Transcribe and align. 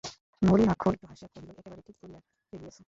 নলিনাক্ষ 0.41 0.83
একটু 0.93 1.05
হাসিয়া 1.09 1.29
কহিল, 1.33 1.49
একেবারে 1.51 1.81
ঠিক 1.87 1.97
করিয়া 2.01 2.19
ফেলিয়াছ? 2.49 2.77